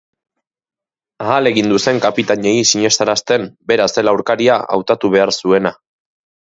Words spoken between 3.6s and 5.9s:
bera zela aurkaria hautatu behar zuena.